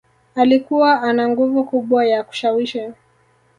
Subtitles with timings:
[0.35, 2.89] Alikuwa ana nguvu kubwa ya kushawishi